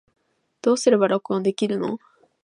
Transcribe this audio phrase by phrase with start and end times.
[0.63, 1.99] どうすれば録音できるの